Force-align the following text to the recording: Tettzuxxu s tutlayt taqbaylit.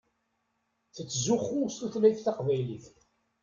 Tettzuxxu 0.95 1.61
s 1.69 1.73
tutlayt 1.79 2.19
taqbaylit. 2.25 2.85